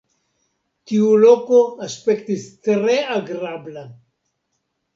[0.91, 3.87] Tiu loko aspektis tre agrabla..